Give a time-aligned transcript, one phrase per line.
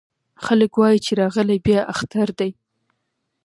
[0.45, 2.51] خلک وايې چې راغلی بيا اختر دی